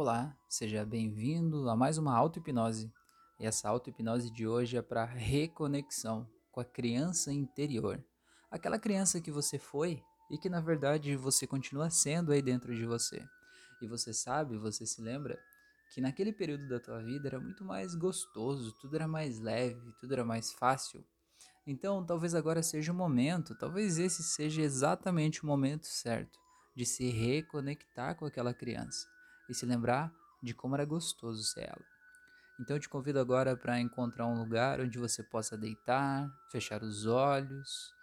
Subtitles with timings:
[0.00, 2.88] Olá, seja bem-vindo a mais uma auto-hipnose.
[3.36, 8.00] E essa auto-hipnose de hoje é para reconexão com a criança interior.
[8.48, 10.00] Aquela criança que você foi
[10.30, 13.20] e que na verdade você continua sendo aí dentro de você.
[13.82, 15.36] E você sabe, você se lembra
[15.92, 20.12] que naquele período da tua vida era muito mais gostoso, tudo era mais leve, tudo
[20.12, 21.04] era mais fácil.
[21.66, 26.38] Então, talvez agora seja o momento, talvez esse seja exatamente o momento certo
[26.72, 29.17] de se reconectar com aquela criança
[29.48, 30.12] e se lembrar
[30.42, 31.84] de como era gostoso ser ela.
[32.60, 37.06] Então eu te convido agora para encontrar um lugar onde você possa deitar, fechar os
[37.06, 37.94] olhos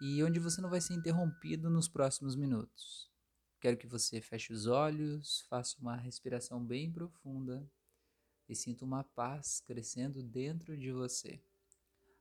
[0.00, 3.08] e onde você não vai ser interrompido nos próximos minutos.
[3.60, 7.64] Quero que você feche os olhos, faça uma respiração bem profunda
[8.48, 11.40] e sinta uma paz crescendo dentro de você.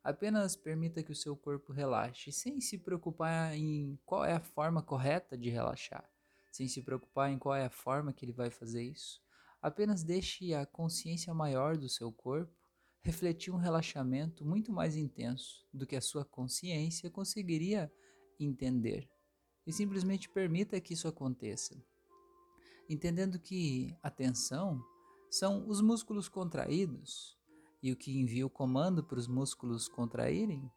[0.03, 4.83] Apenas permita que o seu corpo relaxe, sem se preocupar em qual é a forma
[4.83, 6.07] correta de relaxar
[6.55, 9.21] sem se preocupar em qual é a forma que ele vai fazer isso.
[9.61, 12.53] Apenas deixe a consciência maior do seu corpo
[13.01, 17.91] refletir um relaxamento muito mais intenso do que a sua consciência conseguiria
[18.39, 19.09] entender.
[19.67, 21.75] E simplesmente permita que isso aconteça.
[22.89, 24.81] Entendendo que a tensão
[25.29, 27.37] são os músculos contraídos
[27.83, 30.71] e o que envia o comando para os músculos contraírem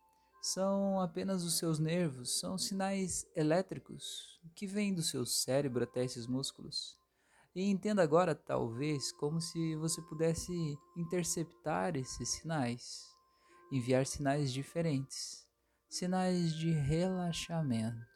[0.52, 6.26] são apenas os seus nervos, são sinais elétricos que vêm do seu cérebro até esses
[6.26, 6.98] músculos.
[7.54, 13.14] E entenda agora, talvez, como se você pudesse interceptar esses sinais,
[13.70, 15.46] enviar sinais diferentes,
[15.86, 18.06] sinais de relaxamento.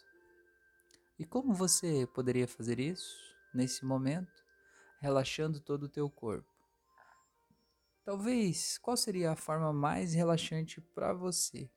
[1.19, 3.15] E como você poderia fazer isso
[3.53, 4.43] nesse momento,
[5.01, 6.51] relaxando todo o teu corpo?
[8.05, 11.71] Talvez, qual seria a forma mais relaxante para você?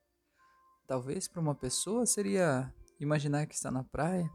[0.88, 4.30] Talvez para uma pessoa seria imaginar que está na praia.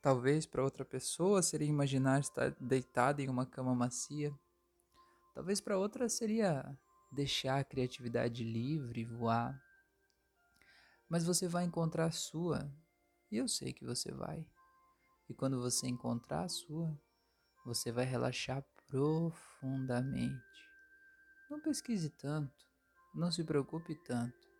[0.00, 4.32] Talvez para outra pessoa seria imaginar estar deitada em uma cama macia.
[5.34, 6.78] Talvez para outra seria
[7.12, 9.62] deixar a criatividade livre voar.
[11.06, 12.72] Mas você vai encontrar a sua,
[13.30, 14.46] e eu sei que você vai.
[15.28, 16.98] E quando você encontrar a sua,
[17.64, 20.42] você vai relaxar profundamente.
[21.50, 22.66] Não pesquise tanto,
[23.14, 24.53] não se preocupe tanto.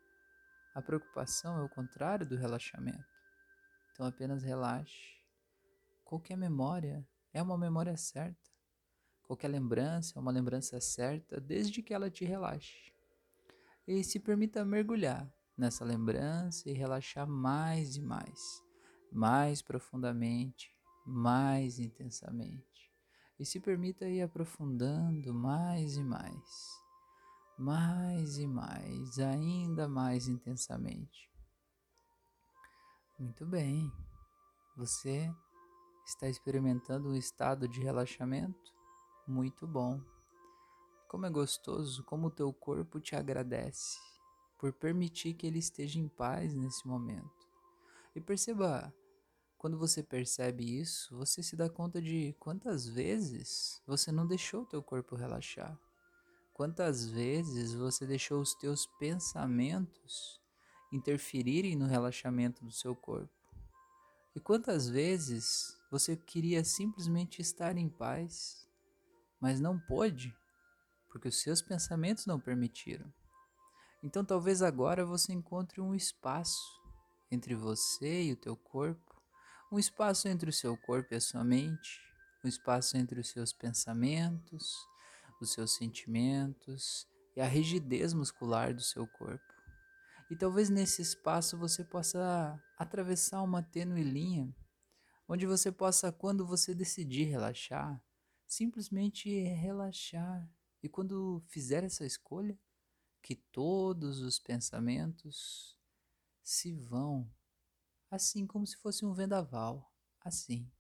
[0.75, 3.05] A preocupação é o contrário do relaxamento.
[3.93, 5.23] Então apenas relaxe.
[6.05, 8.51] Qualquer memória é uma memória certa.
[9.23, 12.93] Qualquer lembrança é uma lembrança certa, desde que ela te relaxe.
[13.87, 18.61] E se permita mergulhar nessa lembrança e relaxar mais e mais,
[19.13, 20.75] mais profundamente,
[21.07, 22.93] mais intensamente.
[23.39, 26.84] E se permita ir aprofundando mais e mais
[27.59, 31.31] mais e mais, ainda mais intensamente.
[33.19, 33.93] Muito bem,
[34.77, 35.33] você
[36.05, 38.75] está experimentando um estado de relaxamento?
[39.27, 40.01] Muito bom.
[41.09, 43.99] Como é gostoso, como o teu corpo te agradece
[44.59, 47.49] por permitir que ele esteja em paz nesse momento.
[48.17, 48.93] E perceba,
[49.57, 54.67] quando você percebe isso, você se dá conta de quantas vezes você não deixou o
[54.67, 55.79] teu corpo relaxar.
[56.55, 60.41] Quantas vezes você deixou os teus pensamentos
[60.93, 63.35] interferirem no relaxamento do seu corpo?
[64.37, 68.69] E quantas vezes você queria simplesmente estar em paz,
[69.41, 70.33] mas não pôde,
[71.09, 73.13] porque os seus pensamentos não permitiram?
[74.01, 76.81] Então talvez agora você encontre um espaço
[77.33, 79.21] entre você e o teu corpo,
[79.73, 82.01] um espaço entre o seu corpo e a sua mente,
[82.45, 84.94] um espaço entre os seus pensamentos,
[85.45, 87.07] os seus sentimentos
[87.37, 89.55] e a rigidez muscular do seu corpo.
[90.31, 94.55] E talvez nesse espaço você possa atravessar uma tênue linha,
[95.29, 98.03] onde você possa, quando você decidir relaxar,
[98.47, 100.51] simplesmente relaxar.
[100.83, 102.59] E quando fizer essa escolha,
[103.23, 105.79] que todos os pensamentos
[106.43, 107.31] se vão,
[108.11, 109.91] assim como se fosse um vendaval,
[110.21, 110.71] assim.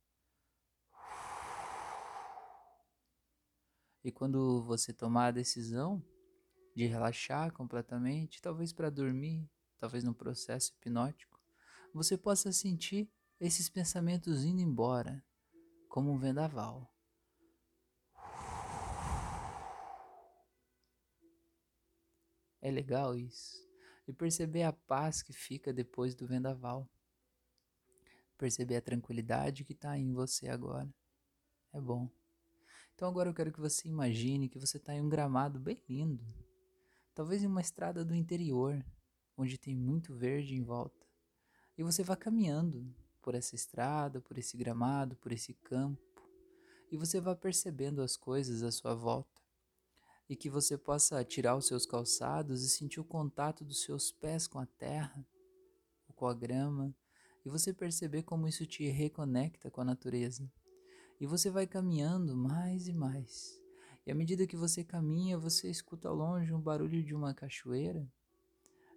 [4.04, 6.04] E quando você tomar a decisão
[6.77, 9.48] de relaxar completamente, talvez para dormir,
[9.78, 11.41] talvez no processo hipnótico,
[11.92, 13.10] você possa sentir
[13.41, 15.24] esses pensamentos indo embora,
[15.89, 16.92] como um vendaval.
[22.60, 23.66] É legal isso.
[24.06, 26.86] E perceber a paz que fica depois do vendaval.
[28.36, 30.92] Perceber a tranquilidade que está em você agora.
[31.72, 32.10] É bom.
[32.94, 36.24] Então agora eu quero que você imagine que você está em um gramado bem lindo,
[37.12, 38.84] talvez em uma estrada do interior,
[39.36, 41.04] onde tem muito verde em volta.
[41.76, 46.00] E você vai caminhando por essa estrada, por esse gramado, por esse campo,
[46.88, 49.42] e você vá percebendo as coisas à sua volta.
[50.28, 54.46] E que você possa tirar os seus calçados e sentir o contato dos seus pés
[54.46, 55.26] com a terra,
[56.08, 56.94] ou com a grama,
[57.44, 60.48] e você perceber como isso te reconecta com a natureza.
[61.24, 63.59] E você vai caminhando mais e mais.
[64.04, 68.06] E à medida que você caminha, você escuta ao longe um barulho de uma cachoeira.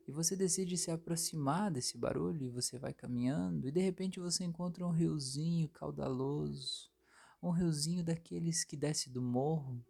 [0.06, 4.44] E você decide se aproximar desse barulho e você vai caminhando e de repente você
[4.44, 6.92] encontra um riozinho caudaloso,
[7.42, 9.82] um riozinho daqueles que desce do morro,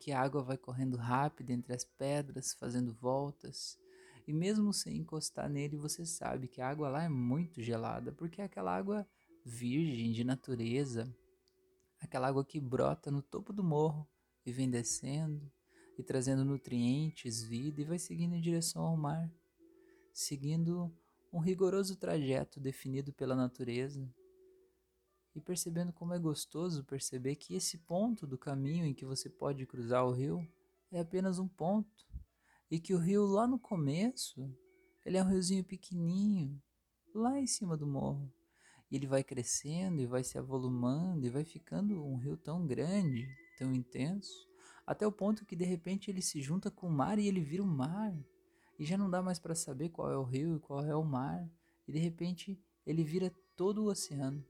[0.00, 3.78] que a água vai correndo rápido entre as pedras, fazendo voltas.
[4.26, 8.40] E mesmo sem encostar nele, você sabe que a água lá é muito gelada, porque
[8.40, 9.06] é aquela água
[9.44, 11.14] virgem de natureza,
[12.04, 14.08] aquela água que brota no topo do morro
[14.44, 15.50] e vem descendo
[15.98, 19.30] e trazendo nutrientes, vida e vai seguindo em direção ao mar,
[20.12, 20.92] seguindo
[21.32, 24.06] um rigoroso trajeto definido pela natureza
[25.34, 29.64] e percebendo como é gostoso perceber que esse ponto do caminho em que você pode
[29.66, 30.46] cruzar o rio
[30.90, 32.06] é apenas um ponto
[32.70, 34.54] e que o rio lá no começo
[35.04, 36.60] ele é um riozinho pequenininho
[37.14, 38.30] lá em cima do morro
[38.92, 43.26] e ele vai crescendo e vai se avolumando e vai ficando um rio tão grande,
[43.56, 44.46] tão intenso,
[44.86, 47.62] até o ponto que de repente ele se junta com o mar e ele vira
[47.62, 48.14] o mar.
[48.78, 51.02] E já não dá mais para saber qual é o rio e qual é o
[51.02, 51.50] mar,
[51.88, 54.44] e de repente ele vira todo o oceano.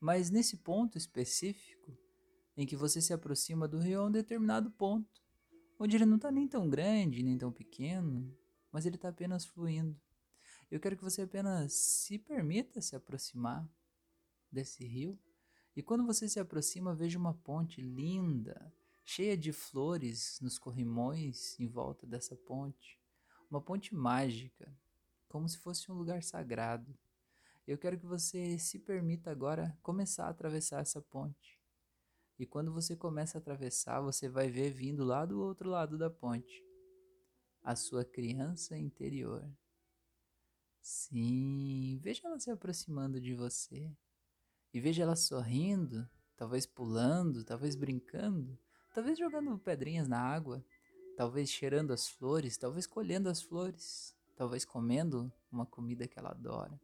[0.00, 1.98] Mas nesse ponto específico,
[2.56, 5.20] em que você se aproxima do rio a um determinado ponto,
[5.80, 8.32] onde ele não está nem tão grande, nem tão pequeno,
[8.70, 10.00] mas ele está apenas fluindo.
[10.70, 13.68] Eu quero que você apenas se permita se aproximar
[14.50, 15.18] desse rio.
[15.76, 18.72] E quando você se aproxima, veja uma ponte linda,
[19.04, 23.00] cheia de flores nos corrimões em volta dessa ponte.
[23.50, 24.74] Uma ponte mágica,
[25.28, 26.96] como se fosse um lugar sagrado.
[27.66, 31.60] Eu quero que você se permita agora começar a atravessar essa ponte.
[32.38, 36.10] E quando você começa a atravessar, você vai ver vindo lá do outro lado da
[36.10, 36.64] ponte
[37.62, 39.44] a sua criança interior.
[40.86, 43.90] Sim, veja ela se aproximando de você.
[44.72, 48.56] E veja ela sorrindo, talvez pulando, talvez brincando,
[48.94, 50.64] talvez jogando pedrinhas na água,
[51.16, 56.80] talvez cheirando as flores, talvez colhendo as flores, talvez comendo uma comida que ela adora.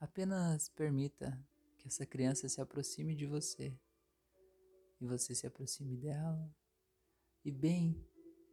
[0.00, 1.40] Apenas permita
[1.78, 3.78] que essa criança se aproxime de você
[5.00, 6.52] e você se aproxime dela.
[7.44, 8.04] E bem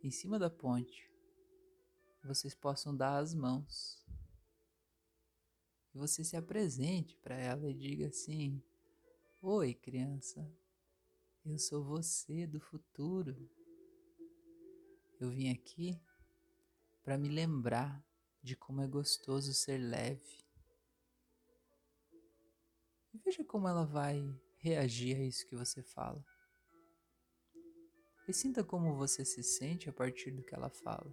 [0.04, 1.08] em cima da ponte,
[2.30, 4.00] vocês possam dar as mãos.
[5.92, 8.62] Você se apresente para ela e diga assim:
[9.42, 10.48] Oi, criança,
[11.44, 13.50] eu sou você do futuro.
[15.20, 16.00] Eu vim aqui
[17.04, 18.06] para me lembrar
[18.44, 20.46] de como é gostoso ser leve.
[23.12, 24.24] E veja como ela vai
[24.60, 26.24] reagir a isso que você fala.
[28.28, 31.12] E sinta como você se sente a partir do que ela fala.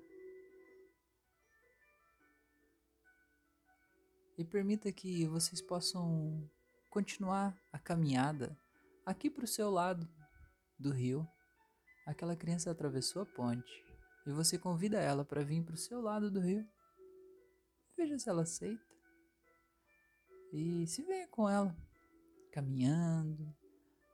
[4.39, 6.49] E permita que vocês possam
[6.91, 8.59] continuar a caminhada
[9.05, 10.09] aqui para o seu lado
[10.79, 11.27] do rio.
[12.07, 13.85] Aquela criança atravessou a ponte
[14.27, 16.67] e você convida ela para vir para o seu lado do rio.
[17.97, 18.85] Veja se ela aceita.
[20.53, 21.77] E se venha com ela,
[22.53, 23.55] caminhando,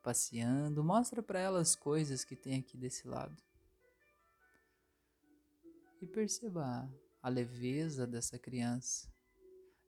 [0.02, 3.36] passeando, mostra para ela as coisas que tem aqui desse lado.
[6.00, 9.11] E perceba a leveza dessa criança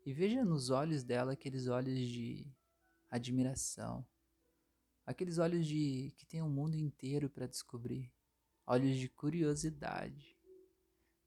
[0.05, 2.47] e veja nos olhos dela aqueles olhos de
[3.11, 4.07] admiração,
[5.07, 8.13] aqueles olhos de que tem um mundo inteiro para descobrir,
[8.67, 10.37] olhos de curiosidade.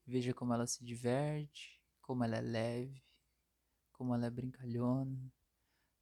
[0.06, 3.04] Veja como ela se diverte, como ela é leve,
[3.92, 5.34] como ela é brincalhona.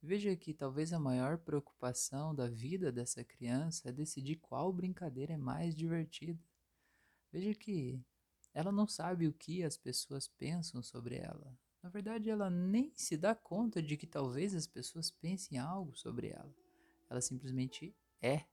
[0.02, 5.38] Veja que talvez a maior preocupação da vida dessa criança é decidir qual brincadeira é
[5.38, 6.40] mais divertida.
[7.32, 8.04] Veja que
[8.52, 11.58] ela não sabe o que as pessoas pensam sobre ela.
[11.82, 16.28] Na verdade, ela nem se dá conta de que talvez as pessoas pensem algo sobre
[16.28, 16.52] ela.
[17.08, 18.44] Ela simplesmente é.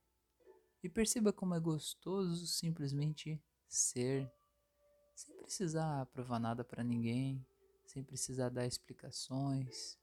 [0.84, 4.32] E perceba como é gostoso simplesmente ser,
[5.15, 7.46] sem precisar provar nada para ninguém,
[7.86, 9.98] sem precisar dar explicações,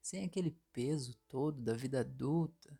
[0.00, 2.78] sem aquele peso todo da vida adulta,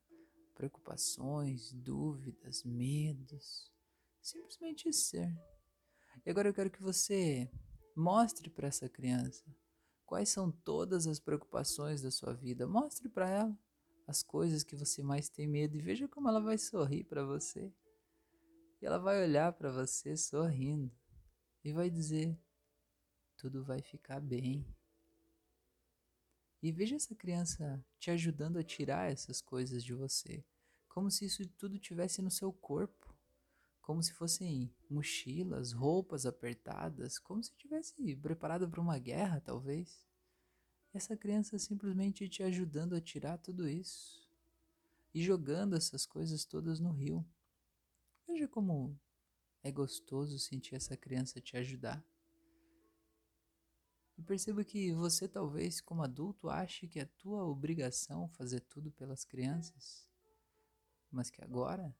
[0.54, 3.70] preocupações, dúvidas, medos.
[4.20, 5.36] Simplesmente ser.
[6.24, 7.50] E agora eu quero que você
[7.94, 9.44] Mostre para essa criança
[10.06, 12.66] quais são todas as preocupações da sua vida.
[12.66, 13.58] Mostre para ela
[14.06, 17.72] as coisas que você mais tem medo e veja como ela vai sorrir para você.
[18.80, 20.92] E ela vai olhar para você sorrindo
[21.64, 22.38] e vai dizer:
[23.36, 24.66] tudo vai ficar bem.
[26.62, 30.44] E veja essa criança te ajudando a tirar essas coisas de você,
[30.88, 33.11] como se isso tudo tivesse no seu corpo,
[33.82, 40.06] como se fossem mochilas, roupas apertadas, como se tivesse preparado para uma guerra, talvez.
[40.94, 44.30] Essa criança simplesmente te ajudando a tirar tudo isso
[45.12, 47.26] e jogando essas coisas todas no rio.
[48.26, 48.98] Veja como
[49.62, 52.04] é gostoso sentir essa criança te ajudar.
[54.16, 59.24] E perceba que você talvez como adulto ache que é tua obrigação fazer tudo pelas
[59.24, 60.08] crianças,
[61.10, 61.94] mas que agora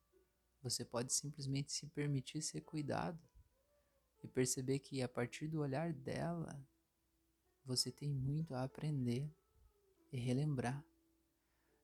[0.63, 3.21] você pode simplesmente se permitir ser cuidado
[4.23, 6.65] e perceber que a partir do olhar dela
[7.65, 9.31] você tem muito a aprender
[10.13, 10.85] e relembrar.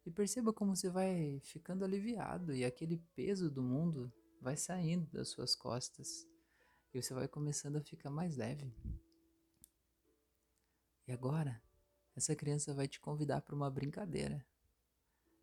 [0.07, 5.29] E perceba como você vai ficando aliviado e aquele peso do mundo vai saindo das
[5.29, 6.27] suas costas
[6.95, 8.73] e você vai começando a ficar mais leve.
[11.07, 11.61] E agora,
[12.15, 14.45] essa criança vai te convidar para uma brincadeira.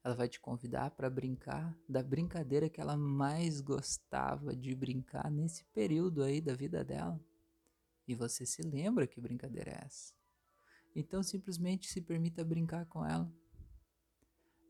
[0.05, 5.65] Ela vai te convidar para brincar da brincadeira que ela mais gostava de brincar nesse
[5.73, 7.19] período aí da vida dela.
[8.07, 10.13] E você se lembra que brincadeira é essa?
[10.95, 13.33] Então simplesmente se permita brincar com ela.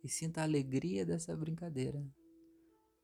[0.01, 2.01] E sinta a alegria dessa brincadeira.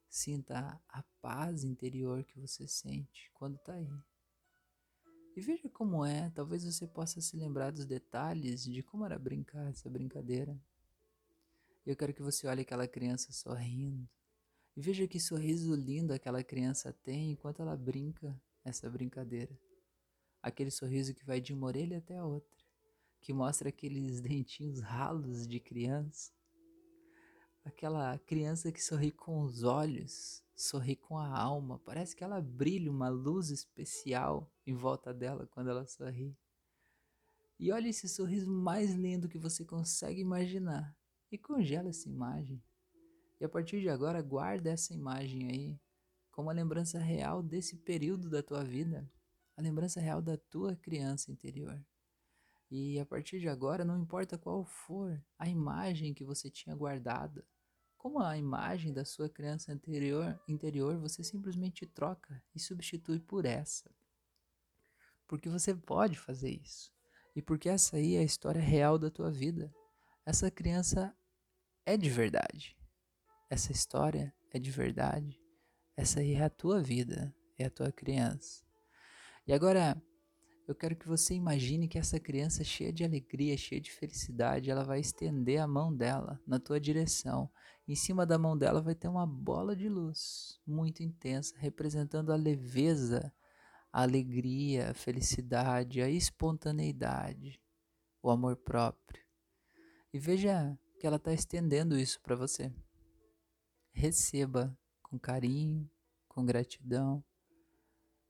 [0.07, 3.91] Sinta a paz interior que você sente quando está aí.
[5.35, 9.69] E veja como é, talvez você possa se lembrar dos detalhes de como era brincar
[9.69, 10.57] essa brincadeira.
[11.83, 14.07] Eu quero que você olhe aquela criança sorrindo.
[14.77, 19.57] E veja que sorriso lindo aquela criança tem enquanto ela brinca essa brincadeira.
[20.43, 22.57] Aquele sorriso que vai de uma orelha até a outra,
[23.19, 26.31] que mostra aqueles dentinhos ralos de criança.
[27.65, 32.91] Aquela criança que sorri com os olhos, sorri com a alma, parece que ela brilha
[32.91, 36.35] uma luz especial em volta dela quando ela sorri.
[37.59, 40.95] E olha esse sorriso mais lindo que você consegue imaginar
[41.31, 42.61] e congela essa imagem.
[43.39, 45.79] E a partir de agora, guarda essa imagem aí
[46.31, 49.09] como a lembrança real desse período da tua vida,
[49.55, 51.83] a lembrança real da tua criança interior.
[52.69, 57.45] E a partir de agora, não importa qual for a imagem que você tinha guardada,
[57.97, 63.91] como a imagem da sua criança anterior, interior, você simplesmente troca e substitui por essa.
[65.27, 66.91] Porque você pode fazer isso.
[67.35, 69.71] E porque essa aí é a história real da tua vida.
[70.25, 71.15] Essa criança
[71.85, 72.75] é de verdade.
[73.49, 75.39] Essa história é de verdade.
[75.95, 78.63] Essa aí é a tua vida, é a tua criança.
[79.45, 80.01] E agora,
[80.67, 84.83] eu quero que você imagine que essa criança cheia de alegria, cheia de felicidade, ela
[84.83, 87.51] vai estender a mão dela na tua direção.
[87.87, 92.37] Em cima da mão dela vai ter uma bola de luz muito intensa, representando a
[92.37, 93.33] leveza,
[93.91, 97.61] a alegria, a felicidade, a espontaneidade,
[98.23, 99.21] o amor próprio.
[100.13, 102.71] E veja que ela está estendendo isso para você.
[103.91, 105.89] Receba com carinho,
[106.27, 107.23] com gratidão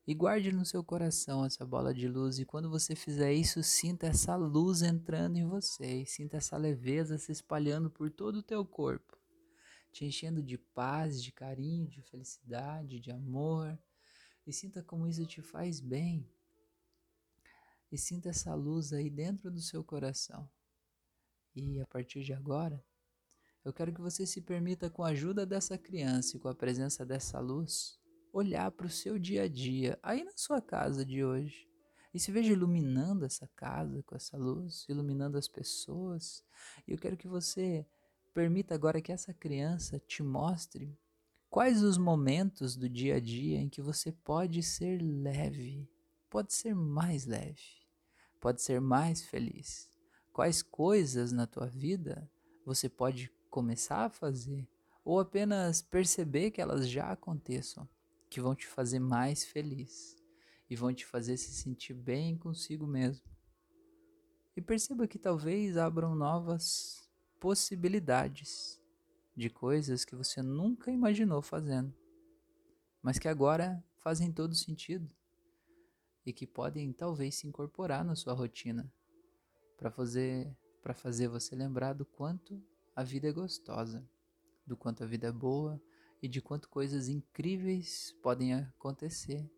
[0.06, 2.38] e guarde no seu coração essa bola de luz.
[2.38, 6.06] E quando você fizer isso, sinta essa luz entrando em você.
[6.06, 9.18] Sinta essa leveza se espalhando por todo o teu corpo.
[9.92, 13.78] Te enchendo de paz, de carinho, de felicidade, de amor.
[14.46, 16.26] E sinta como isso te faz bem.
[17.92, 20.48] E sinta essa luz aí dentro do seu coração.
[21.54, 22.82] E a partir de agora,
[23.64, 27.04] eu quero que você se permita, com a ajuda dessa criança e com a presença
[27.06, 27.98] dessa luz,
[28.32, 31.68] olhar para o seu dia a dia, aí na sua casa de hoje.
[32.14, 36.44] E se veja iluminando essa casa com essa luz, iluminando as pessoas.
[36.86, 37.86] E eu quero que você
[38.34, 40.98] permita agora que essa criança te mostre
[41.52, 45.86] quais os momentos do dia a dia em que você pode ser leve,
[46.30, 47.62] pode ser mais leve,
[48.40, 49.91] pode ser mais feliz.
[50.32, 52.30] Quais coisas na tua vida
[52.64, 54.66] você pode começar a fazer
[55.04, 57.86] ou apenas perceber que elas já aconteçam
[58.30, 60.16] que vão te fazer mais feliz
[60.70, 63.26] e vão te fazer se sentir bem consigo mesmo.
[64.56, 68.80] E perceba que talvez abram novas possibilidades
[69.36, 71.94] de coisas que você nunca imaginou fazendo,
[73.02, 75.14] mas que agora fazem todo sentido
[76.24, 78.90] e que podem talvez se incorporar na sua rotina
[79.82, 82.62] para fazer para fazer você lembrar do quanto
[82.94, 84.08] a vida é gostosa,
[84.64, 85.80] do quanto a vida é boa
[86.20, 89.48] e de quanto coisas incríveis podem acontecer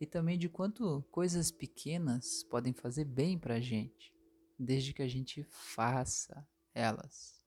[0.00, 4.14] e também de quanto coisas pequenas podem fazer bem para a gente,
[4.58, 7.46] desde que a gente faça elas.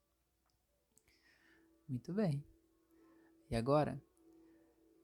[1.87, 2.43] Muito bem.
[3.49, 4.01] E agora,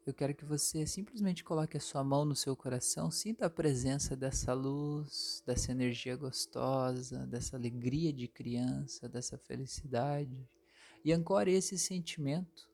[0.09, 4.15] eu quero que você simplesmente coloque a sua mão no seu coração, sinta a presença
[4.15, 10.47] dessa luz, dessa energia gostosa, dessa alegria de criança, dessa felicidade,
[11.03, 12.69] e ancore esse sentimento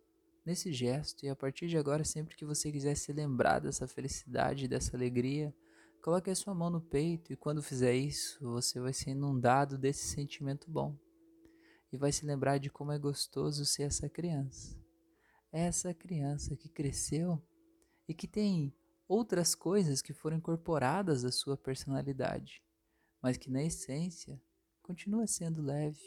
[0.46, 1.26] nesse gesto.
[1.26, 5.52] E a partir de agora, sempre que você quiser se lembrar dessa felicidade, dessa alegria,
[6.04, 10.06] coloque a sua mão no peito, e quando fizer isso, você vai ser inundado desse
[10.06, 10.96] sentimento bom
[11.92, 14.83] e vai se lembrar de como é gostoso ser essa criança
[15.54, 17.40] essa criança que cresceu
[18.08, 18.74] e que tem
[19.08, 22.64] outras coisas que foram incorporadas à sua personalidade,
[23.22, 24.42] mas que na essência
[24.82, 26.02] continua sendo leve,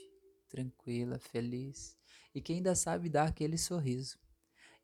[0.49, 1.97] tranquila, feliz
[2.35, 4.19] e que ainda sabe dar aquele sorriso.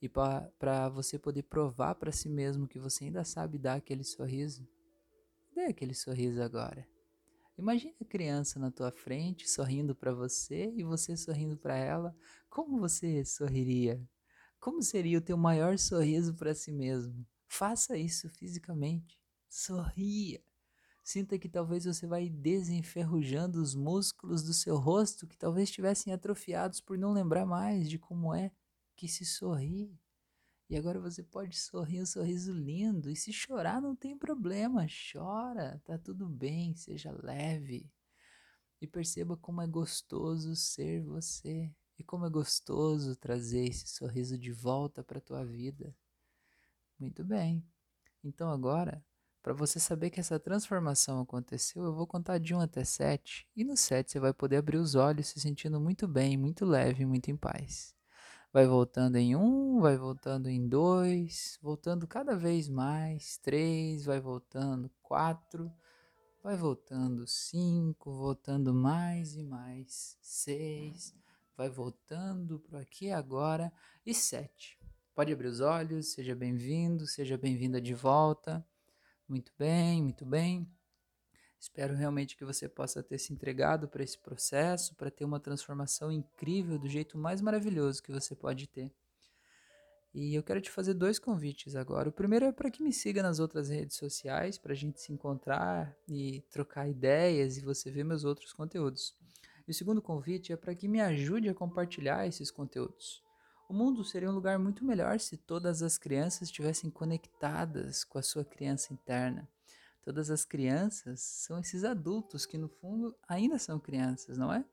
[0.00, 4.66] E para você poder provar para si mesmo que você ainda sabe dar aquele sorriso,
[5.54, 6.86] dê aquele sorriso agora.
[7.58, 12.16] Imagine a criança na tua frente sorrindo para você e você sorrindo para ela.
[12.48, 14.00] Como você sorriria?
[14.62, 17.26] Como seria o teu maior sorriso para si mesmo?
[17.48, 19.20] Faça isso fisicamente.
[19.48, 20.40] Sorria.
[21.02, 26.80] Sinta que talvez você vai desenferrujando os músculos do seu rosto que talvez estivessem atrofiados
[26.80, 28.52] por não lembrar mais de como é
[28.94, 29.98] que se sorri.
[30.70, 33.10] E agora você pode sorrir um sorriso lindo.
[33.10, 34.86] E se chorar, não tem problema.
[35.12, 37.90] Chora, tá tudo bem, seja leve.
[38.80, 41.74] E perceba como é gostoso ser você.
[41.98, 45.94] E como é gostoso trazer esse sorriso de volta para a tua vida.
[46.98, 47.64] Muito bem.
[48.24, 49.04] Então agora,
[49.42, 53.64] para você saber que essa transformação aconteceu, eu vou contar de 1 até 7, e
[53.64, 57.28] no 7 você vai poder abrir os olhos se sentindo muito bem, muito leve, muito
[57.28, 57.92] em paz.
[58.52, 64.88] Vai voltando em 1, vai voltando em 2, voltando cada vez mais, 3, vai voltando
[65.02, 65.72] 4,
[66.40, 71.16] vai voltando 5, voltando mais e mais, 6,
[71.56, 73.72] vai voltando para aqui agora.
[74.04, 74.78] E sete.
[75.14, 78.66] Pode abrir os olhos, seja bem-vindo, seja bem-vinda de volta.
[79.28, 80.70] Muito bem, muito bem.
[81.60, 86.10] Espero realmente que você possa ter se entregado para esse processo, para ter uma transformação
[86.10, 88.92] incrível do jeito mais maravilhoso que você pode ter.
[90.14, 92.08] E eu quero te fazer dois convites agora.
[92.08, 95.12] O primeiro é para que me siga nas outras redes sociais, para a gente se
[95.12, 99.14] encontrar e trocar ideias e você ver meus outros conteúdos.
[99.66, 103.22] E o segundo convite é para que me ajude a compartilhar esses conteúdos.
[103.68, 108.22] O mundo seria um lugar muito melhor se todas as crianças estivessem conectadas com a
[108.22, 109.48] sua criança interna.
[110.04, 114.64] Todas as crianças são esses adultos que, no fundo, ainda são crianças, não é?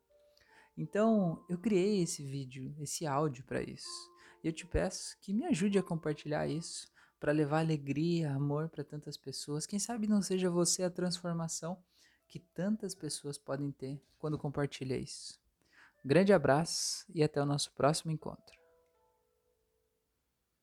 [0.76, 4.12] Então, eu criei esse vídeo, esse áudio para isso.
[4.44, 6.88] E eu te peço que me ajude a compartilhar isso,
[7.20, 9.66] para levar alegria, amor para tantas pessoas.
[9.66, 11.78] Quem sabe não seja você a transformação
[12.30, 15.40] que tantas pessoas podem ter quando compartilha isso.
[16.06, 18.59] grande abraço e até o nosso próximo encontro.